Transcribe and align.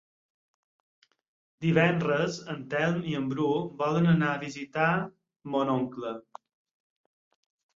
Divendres 1.65 2.39
en 2.55 2.63
Telm 2.71 3.05
i 3.11 3.13
en 3.19 3.29
Bru 3.33 3.51
volen 3.83 4.09
anar 4.15 4.33
a 4.37 4.41
visitar 4.47 4.89
mon 5.57 5.71
oncle. 5.75 6.15